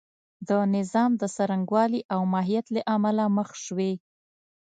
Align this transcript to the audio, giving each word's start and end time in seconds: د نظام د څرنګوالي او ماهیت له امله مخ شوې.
د 0.47 0.51
نظام 0.75 1.11
د 1.21 1.23
څرنګوالي 1.35 2.01
او 2.13 2.21
ماهیت 2.33 2.65
له 2.75 2.81
امله 2.95 3.23
مخ 3.37 3.49
شوې. 3.65 3.93